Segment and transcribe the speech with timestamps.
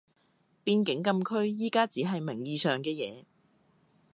[0.65, 3.23] 邊境禁區而家只係名義上嘅嘢